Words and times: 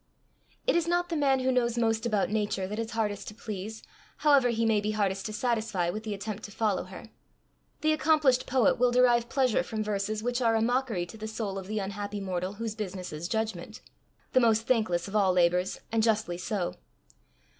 It 0.65 0.75
is 0.75 0.87
not 0.87 1.09
the 1.09 1.15
man 1.15 1.41
who 1.41 1.51
knows 1.51 1.77
most 1.77 2.07
about 2.07 2.31
Nature 2.31 2.65
that 2.67 2.79
is 2.79 2.89
hardest 2.89 3.27
to 3.27 3.35
please, 3.35 3.83
however 4.17 4.49
he 4.49 4.65
may 4.65 4.81
be 4.81 4.89
hardest 4.93 5.27
to 5.27 5.31
satisfy, 5.31 5.91
with 5.91 6.01
the 6.01 6.15
attempt 6.15 6.41
to 6.45 6.51
follow 6.51 6.85
her. 6.85 7.11
The 7.81 7.93
accomplished 7.93 8.47
poet 8.47 8.79
will 8.79 8.89
derive 8.89 9.29
pleasure 9.29 9.61
from 9.61 9.83
verses 9.83 10.23
which 10.23 10.41
are 10.41 10.55
a 10.55 10.61
mockery 10.63 11.05
to 11.05 11.17
the 11.17 11.27
soul 11.27 11.59
of 11.59 11.67
the 11.67 11.77
unhappy 11.77 12.19
mortal 12.19 12.53
whose 12.53 12.73
business 12.73 13.13
is 13.13 13.27
judgment 13.27 13.79
the 14.33 14.39
most 14.39 14.65
thankless 14.65 15.07
of 15.07 15.15
all 15.15 15.33
labours, 15.33 15.79
and 15.91 16.01
justly 16.01 16.39
so. 16.39 16.73